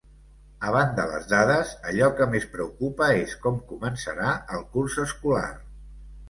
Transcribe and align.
A 0.67 0.71
banda 0.75 1.03
les 1.09 1.27
dades, 1.33 1.73
allò 1.91 2.07
que 2.19 2.27
més 2.31 2.47
preocupa 2.55 3.11
és 3.19 3.37
com 3.45 3.61
començarà 3.75 4.33
el 4.59 4.65
curs 4.79 4.99
escolar. 5.07 5.47